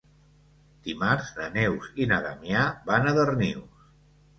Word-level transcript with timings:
Dimarts 0.87 1.29
na 1.41 1.51
Neus 1.59 1.93
i 2.07 2.11
na 2.15 2.21
Damià 2.27 2.67
van 2.93 3.11
a 3.15 3.19
Darnius. 3.23 3.91